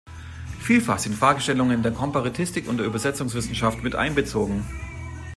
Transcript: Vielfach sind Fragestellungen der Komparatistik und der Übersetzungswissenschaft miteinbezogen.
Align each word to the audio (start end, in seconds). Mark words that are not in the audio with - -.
Vielfach 0.59 0.97
sind 0.97 1.13
Fragestellungen 1.13 1.83
der 1.83 1.91
Komparatistik 1.91 2.67
und 2.67 2.77
der 2.77 2.87
Übersetzungswissenschaft 2.87 3.83
miteinbezogen. 3.83 4.65